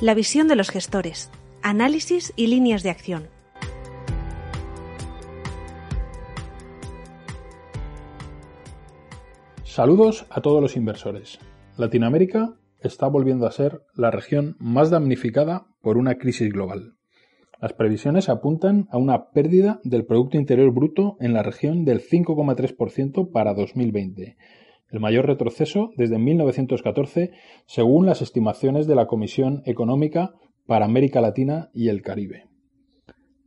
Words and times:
La 0.00 0.14
visión 0.14 0.48
de 0.48 0.56
los 0.56 0.70
gestores, 0.70 1.30
análisis 1.62 2.32
y 2.34 2.46
líneas 2.46 2.82
de 2.82 2.88
acción. 2.88 3.28
Saludos 9.62 10.24
a 10.30 10.40
todos 10.40 10.62
los 10.62 10.74
inversores. 10.78 11.38
Latinoamérica 11.76 12.54
está 12.80 13.08
volviendo 13.08 13.46
a 13.46 13.52
ser 13.52 13.82
la 13.94 14.10
región 14.10 14.56
más 14.58 14.88
damnificada 14.88 15.66
por 15.82 15.98
una 15.98 16.14
crisis 16.14 16.50
global. 16.50 16.94
Las 17.60 17.74
previsiones 17.74 18.30
apuntan 18.30 18.88
a 18.90 18.96
una 18.96 19.28
pérdida 19.32 19.80
del 19.84 20.06
Producto 20.06 20.38
Interior 20.38 20.72
Bruto 20.72 21.18
en 21.20 21.34
la 21.34 21.42
región 21.42 21.84
del 21.84 22.00
5,3% 22.00 23.30
para 23.30 23.52
2020, 23.52 24.38
el 24.90 25.00
mayor 25.00 25.26
retroceso 25.26 25.90
desde 25.96 26.18
1914 26.18 27.30
según 27.66 28.06
las 28.06 28.22
estimaciones 28.22 28.86
de 28.86 28.94
la 28.94 29.06
Comisión 29.06 29.62
Económica 29.64 30.34
para 30.66 30.84
América 30.84 31.20
Latina 31.20 31.70
y 31.72 31.88
el 31.88 32.02
Caribe. 32.02 32.44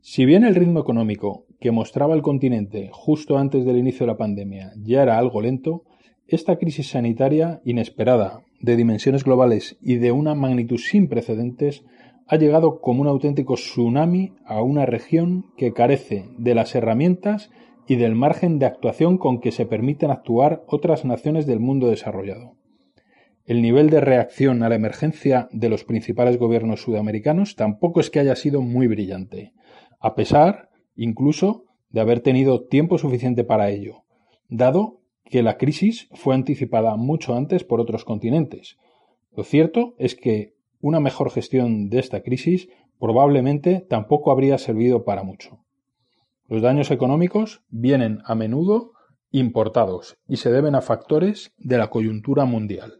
Si 0.00 0.26
bien 0.26 0.44
el 0.44 0.54
ritmo 0.54 0.80
económico 0.80 1.46
que 1.60 1.70
mostraba 1.70 2.14
el 2.14 2.22
continente 2.22 2.90
justo 2.92 3.38
antes 3.38 3.64
del 3.64 3.78
inicio 3.78 4.04
de 4.04 4.12
la 4.12 4.18
pandemia 4.18 4.72
ya 4.76 5.02
era 5.02 5.18
algo 5.18 5.40
lento, 5.40 5.84
esta 6.26 6.56
crisis 6.56 6.88
sanitaria 6.88 7.60
inesperada, 7.64 8.40
de 8.60 8.76
dimensiones 8.76 9.24
globales 9.24 9.76
y 9.80 9.96
de 9.96 10.12
una 10.12 10.34
magnitud 10.34 10.78
sin 10.78 11.08
precedentes, 11.08 11.84
ha 12.26 12.36
llegado 12.36 12.80
como 12.80 13.02
un 13.02 13.08
auténtico 13.08 13.54
tsunami 13.54 14.32
a 14.46 14.62
una 14.62 14.86
región 14.86 15.46
que 15.56 15.72
carece 15.72 16.24
de 16.38 16.54
las 16.54 16.74
herramientas 16.74 17.50
y 17.86 17.96
del 17.96 18.14
margen 18.14 18.58
de 18.58 18.66
actuación 18.66 19.18
con 19.18 19.40
que 19.40 19.52
se 19.52 19.66
permiten 19.66 20.10
actuar 20.10 20.62
otras 20.66 21.04
naciones 21.04 21.46
del 21.46 21.60
mundo 21.60 21.88
desarrollado. 21.88 22.56
El 23.46 23.60
nivel 23.60 23.90
de 23.90 24.00
reacción 24.00 24.62
a 24.62 24.70
la 24.70 24.74
emergencia 24.74 25.48
de 25.52 25.68
los 25.68 25.84
principales 25.84 26.38
gobiernos 26.38 26.80
sudamericanos 26.80 27.56
tampoco 27.56 28.00
es 28.00 28.10
que 28.10 28.20
haya 28.20 28.36
sido 28.36 28.62
muy 28.62 28.86
brillante, 28.86 29.52
a 30.00 30.14
pesar, 30.14 30.70
incluso, 30.96 31.64
de 31.90 32.00
haber 32.00 32.20
tenido 32.20 32.64
tiempo 32.66 32.96
suficiente 32.96 33.44
para 33.44 33.70
ello, 33.70 34.04
dado 34.48 35.00
que 35.24 35.42
la 35.42 35.58
crisis 35.58 36.08
fue 36.12 36.34
anticipada 36.34 36.96
mucho 36.96 37.34
antes 37.34 37.64
por 37.64 37.80
otros 37.80 38.04
continentes. 38.04 38.78
Lo 39.36 39.44
cierto 39.44 39.94
es 39.98 40.14
que 40.14 40.54
una 40.80 41.00
mejor 41.00 41.30
gestión 41.30 41.88
de 41.90 41.98
esta 41.98 42.22
crisis 42.22 42.68
probablemente 42.98 43.84
tampoco 43.88 44.30
habría 44.30 44.58
servido 44.58 45.04
para 45.04 45.22
mucho. 45.22 45.63
Los 46.48 46.62
daños 46.62 46.90
económicos 46.90 47.62
vienen 47.70 48.20
a 48.24 48.34
menudo 48.34 48.92
importados 49.30 50.16
y 50.28 50.36
se 50.36 50.50
deben 50.50 50.74
a 50.74 50.82
factores 50.82 51.52
de 51.58 51.78
la 51.78 51.88
coyuntura 51.88 52.44
mundial. 52.44 52.98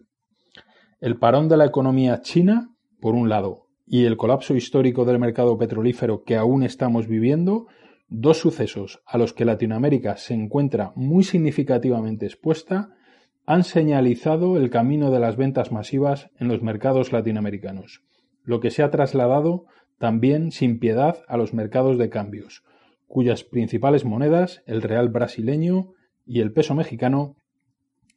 El 1.00 1.18
parón 1.18 1.48
de 1.48 1.56
la 1.56 1.66
economía 1.66 2.22
china, 2.22 2.70
por 3.00 3.14
un 3.14 3.28
lado, 3.28 3.66
y 3.86 4.06
el 4.06 4.16
colapso 4.16 4.54
histórico 4.54 5.04
del 5.04 5.18
mercado 5.18 5.58
petrolífero 5.58 6.22
que 6.24 6.36
aún 6.36 6.62
estamos 6.62 7.06
viviendo 7.06 7.66
dos 8.08 8.38
sucesos 8.38 9.02
a 9.06 9.18
los 9.18 9.32
que 9.32 9.44
Latinoamérica 9.44 10.16
se 10.16 10.34
encuentra 10.34 10.92
muy 10.96 11.24
significativamente 11.24 12.26
expuesta 12.26 12.90
han 13.46 13.62
señalizado 13.62 14.56
el 14.56 14.70
camino 14.70 15.10
de 15.10 15.20
las 15.20 15.36
ventas 15.36 15.70
masivas 15.70 16.30
en 16.38 16.48
los 16.48 16.62
mercados 16.62 17.12
latinoamericanos, 17.12 18.02
lo 18.42 18.60
que 18.60 18.70
se 18.70 18.82
ha 18.82 18.90
trasladado 18.90 19.66
también 19.98 20.50
sin 20.50 20.78
piedad 20.78 21.18
a 21.28 21.36
los 21.36 21.52
mercados 21.52 21.98
de 21.98 22.08
cambios, 22.08 22.62
cuyas 23.14 23.44
principales 23.44 24.04
monedas, 24.04 24.64
el 24.66 24.82
real 24.82 25.08
brasileño 25.08 25.92
y 26.26 26.40
el 26.40 26.52
peso 26.52 26.74
mexicano, 26.74 27.36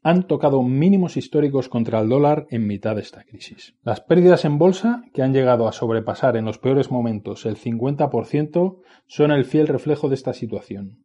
han 0.02 0.24
tocado 0.24 0.64
mínimos 0.64 1.18
históricos 1.18 1.70
contra 1.70 2.00
el 2.00 2.10
dólar 2.10 2.48
en 2.50 2.66
mitad 2.66 2.96
de 2.96 3.02
esta 3.02 3.24
crisis. 3.24 3.76
Las 3.84 4.02
pérdidas 4.02 4.44
en 4.44 4.58
bolsa, 4.58 5.04
que 5.14 5.22
han 5.22 5.34
llegado 5.34 5.68
a 5.68 5.72
sobrepasar 5.72 6.36
en 6.36 6.46
los 6.46 6.58
peores 6.58 6.90
momentos 6.90 7.46
el 7.46 7.58
50%, 7.58 8.80
son 9.06 9.32
el 9.32 9.46
fiel 9.46 9.68
reflejo 9.68 10.10
de 10.10 10.16
esta 10.16 10.34
situación. 10.34 10.98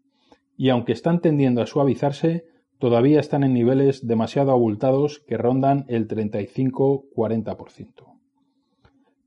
Y 0.57 0.71
aunque 0.71 0.93
están 0.93 1.21
tendiendo 1.21 1.61
a 1.61 1.67
suavizarse, 1.67 2.47
todavía 2.79 3.21
están 3.21 3.45
en 3.45 3.53
niveles 3.53 4.07
demasiado 4.07 4.53
abultados 4.53 5.19
que 5.19 5.37
rondan 5.37 5.85
el 5.89 6.09
35-40%. 6.09 8.07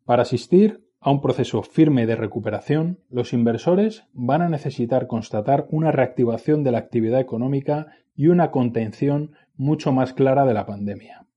Para 0.06 0.24
asistir 0.24 0.85
a 1.00 1.12
un 1.12 1.22
proceso 1.22 1.62
firme 1.62 2.06
de 2.06 2.16
recuperación, 2.16 3.00
los 3.10 3.34
inversores 3.34 4.06
van 4.14 4.42
a 4.42 4.50
necesitar 4.50 5.08
constatar 5.08 5.68
una 5.70 5.92
reactivación 5.92 6.64
de 6.64 6.72
la 6.72 6.80
actividad 6.80 7.20
económica 7.20 7.88
y 8.16 8.28
una 8.28 8.52
contención 8.52 9.34
mucho 9.56 9.92
más 9.92 10.14
clara 10.14 10.46
de 10.46 10.54
la 10.54 10.66
pandemia. 10.66 11.28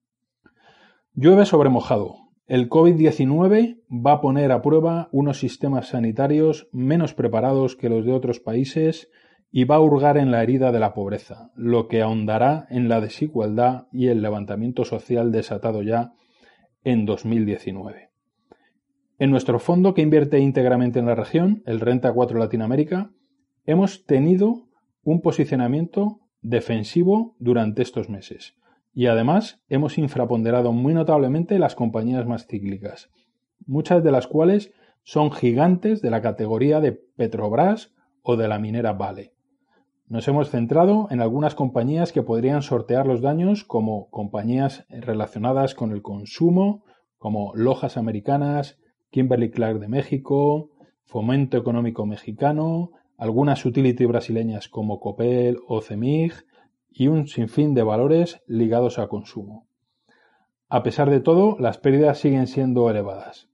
Llueve 1.15 1.47
sobre 1.47 1.69
mojado. 1.69 2.17
El 2.47 2.71
COVID-19 2.71 3.83
va 3.91 4.13
a 4.13 4.21
poner 4.21 4.53
a 4.53 4.63
prueba 4.63 5.09
unos 5.13 5.39
sistemas 5.39 5.89
sanitarios 5.89 6.69
menos 6.73 7.13
preparados 7.13 7.77
que 7.77 7.91
los 7.91 8.07
de 8.07 8.13
otros 8.13 8.41
países 8.41 9.11
y 9.51 9.65
va 9.65 9.77
a 9.77 9.81
hurgar 9.81 10.17
en 10.17 10.31
la 10.31 10.43
herida 10.43 10.73
de 10.73 10.79
la 10.79 10.95
pobreza, 10.95 11.51
lo 11.55 11.89
que 11.89 12.03
ahondará 12.03 12.67
en 12.71 12.89
la 12.89 13.01
desigualdad 13.01 13.87
y 13.93 14.09
el 14.09 14.23
levantamiento 14.23 14.85
social 14.85 15.33
desatado 15.33 15.83
ya 15.83 16.13
en 16.85 17.05
2019. 17.05 18.08
En 19.21 19.33
nuestro 19.33 19.59
fondo 19.59 19.95
que 19.95 20.03
invierte 20.03 20.39
íntegramente 20.39 21.01
en 21.01 21.07
la 21.07 21.17
región, 21.17 21.65
el 21.67 21.81
Renta 21.81 22.13
4 22.13 22.39
Latinoamérica, 22.39 23.11
hemos 23.67 24.07
tenido 24.07 24.69
un 25.03 25.23
posicionamiento 25.23 26.21
defensivo 26.41 27.35
durante 27.41 27.83
estos 27.83 28.09
meses. 28.09 28.55
Y 28.95 29.07
además 29.07 29.61
hemos 29.69 29.99
infraponderado 29.99 30.73
muy 30.73 30.95
notablemente 30.95 31.59
las 31.59 31.75
compañías 31.75 32.29
más 32.29 32.47
cíclicas, 32.47 33.11
muchas 33.67 34.05
de 34.05 34.13
las 34.13 34.29
cuales 34.29 34.73
son 35.03 35.33
gigantes 35.33 36.01
de 36.01 36.11
la 36.11 36.23
categoría 36.23 36.81
de 36.81 36.93
Petrobras 36.93 37.93
o 38.23 38.37
de 38.37 38.47
la 38.47 38.61
minera 38.61 38.93
Vale. 38.93 39.33
Nos 40.07 40.29
hemos 40.29 40.51
centrado 40.51 41.09
en 41.11 41.21
algunas 41.21 41.57
compañías 41.57 42.13
que 42.13 42.23
podrían 42.23 42.63
sortear 42.63 43.05
los 43.05 43.21
daños 43.21 43.65
como 43.65 44.11
compañías 44.11 44.87
relacionadas 44.89 45.75
con 45.75 45.91
el 45.91 46.03
consumo, 46.03 46.85
como 47.19 47.53
Lojas 47.57 47.97
Americanas, 47.97 48.79
Kimberly 49.11 49.51
Clark 49.51 49.79
de 49.79 49.89
México, 49.89 50.71
Fomento 51.05 51.57
Económico 51.57 52.05
Mexicano, 52.07 52.93
algunas 53.17 53.65
utility 53.65 54.05
brasileñas 54.07 54.69
como 54.69 55.01
Copel 55.01 55.59
o 55.67 55.81
Cemig 55.81 56.33
y 56.91 57.09
un 57.09 57.27
sinfín 57.27 57.75
de 57.75 57.83
valores 57.83 58.43
ligados 58.47 58.99
al 58.99 59.09
consumo. 59.09 59.67
A 60.69 60.83
pesar 60.83 61.11
de 61.11 61.21
todo, 61.21 61.57
las 61.59 61.79
pérdidas 61.79 62.19
siguen 62.19 62.47
siendo 62.47 62.91
elevadas 62.91 63.49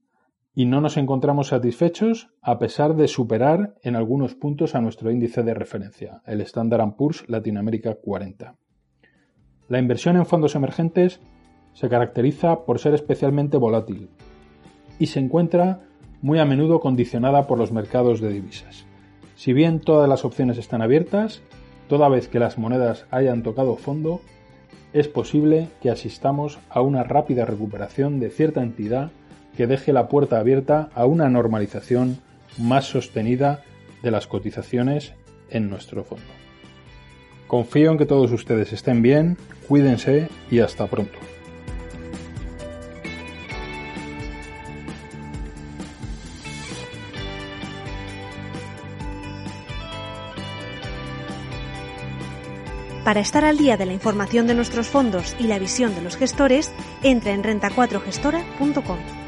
y 0.54 0.66
no 0.66 0.80
nos 0.80 0.96
encontramos 0.96 1.48
satisfechos 1.48 2.30
a 2.40 2.58
pesar 2.58 2.94
de 2.94 3.08
superar 3.08 3.74
en 3.82 3.96
algunos 3.96 4.34
puntos 4.34 4.74
a 4.74 4.80
nuestro 4.80 5.10
índice 5.10 5.42
de 5.42 5.54
referencia, 5.54 6.22
el 6.26 6.40
Standard 6.42 6.94
Poor's 6.96 7.28
Latinoamérica 7.28 7.94
40. 7.94 8.56
La 9.68 9.78
inversión 9.78 10.16
en 10.16 10.26
fondos 10.26 10.54
emergentes 10.54 11.20
se 11.72 11.88
caracteriza 11.88 12.64
por 12.64 12.78
ser 12.78 12.94
especialmente 12.94 13.56
volátil 13.56 14.10
y 14.98 15.06
se 15.06 15.20
encuentra 15.20 15.80
muy 16.22 16.38
a 16.38 16.44
menudo 16.44 16.80
condicionada 16.80 17.46
por 17.46 17.58
los 17.58 17.72
mercados 17.72 18.20
de 18.20 18.32
divisas. 18.32 18.86
Si 19.36 19.52
bien 19.52 19.80
todas 19.80 20.08
las 20.08 20.24
opciones 20.24 20.58
están 20.58 20.80
abiertas, 20.80 21.42
toda 21.88 22.08
vez 22.08 22.28
que 22.28 22.38
las 22.38 22.56
monedas 22.56 23.06
hayan 23.10 23.42
tocado 23.42 23.76
fondo, 23.76 24.20
es 24.92 25.08
posible 25.08 25.68
que 25.82 25.90
asistamos 25.90 26.58
a 26.70 26.80
una 26.80 27.02
rápida 27.02 27.44
recuperación 27.44 28.20
de 28.20 28.30
cierta 28.30 28.62
entidad 28.62 29.10
que 29.56 29.66
deje 29.66 29.92
la 29.92 30.08
puerta 30.08 30.38
abierta 30.38 30.88
a 30.94 31.04
una 31.04 31.28
normalización 31.28 32.18
más 32.58 32.86
sostenida 32.86 33.62
de 34.02 34.10
las 34.10 34.26
cotizaciones 34.26 35.12
en 35.50 35.68
nuestro 35.68 36.04
fondo. 36.04 36.24
Confío 37.46 37.90
en 37.90 37.98
que 37.98 38.06
todos 38.06 38.32
ustedes 38.32 38.72
estén 38.72 39.02
bien, 39.02 39.36
cuídense 39.68 40.28
y 40.50 40.60
hasta 40.60 40.86
pronto. 40.86 41.33
Para 53.04 53.20
estar 53.20 53.44
al 53.44 53.58
día 53.58 53.76
de 53.76 53.84
la 53.84 53.92
información 53.92 54.46
de 54.46 54.54
nuestros 54.54 54.88
fondos 54.88 55.36
y 55.38 55.46
la 55.46 55.58
visión 55.58 55.94
de 55.94 56.00
los 56.00 56.16
gestores, 56.16 56.72
entra 57.02 57.32
en 57.32 57.42
renta4gestora.com. 57.42 59.23